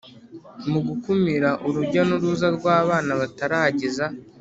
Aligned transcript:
mu 0.71 0.79
gukumira 0.87 1.49
urujya 1.67 2.01
n 2.09 2.11
uruza 2.15 2.47
rw 2.55 2.65
abana 2.79 3.11
batarageza 3.19 4.05